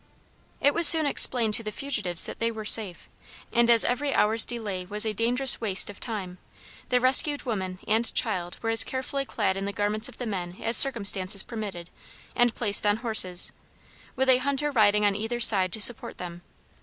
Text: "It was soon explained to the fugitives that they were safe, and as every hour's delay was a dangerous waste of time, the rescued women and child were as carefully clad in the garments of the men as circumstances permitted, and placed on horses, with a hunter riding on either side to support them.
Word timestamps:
"It 0.59 0.73
was 0.73 0.87
soon 0.87 1.05
explained 1.05 1.53
to 1.53 1.61
the 1.63 1.71
fugitives 1.71 2.25
that 2.25 2.39
they 2.39 2.49
were 2.49 2.65
safe, 2.65 3.07
and 3.53 3.69
as 3.69 3.85
every 3.85 4.15
hour's 4.15 4.45
delay 4.45 4.83
was 4.83 5.05
a 5.05 5.13
dangerous 5.13 5.61
waste 5.61 5.91
of 5.91 5.99
time, 5.99 6.39
the 6.89 6.99
rescued 6.99 7.43
women 7.43 7.77
and 7.87 8.11
child 8.15 8.57
were 8.63 8.71
as 8.71 8.83
carefully 8.83 9.25
clad 9.25 9.57
in 9.57 9.65
the 9.65 9.71
garments 9.71 10.09
of 10.09 10.17
the 10.17 10.25
men 10.25 10.57
as 10.63 10.75
circumstances 10.75 11.43
permitted, 11.43 11.91
and 12.35 12.55
placed 12.55 12.87
on 12.87 12.97
horses, 13.05 13.51
with 14.15 14.27
a 14.27 14.39
hunter 14.39 14.71
riding 14.71 15.05
on 15.05 15.15
either 15.15 15.39
side 15.39 15.71
to 15.73 15.79
support 15.79 16.17
them. 16.17 16.41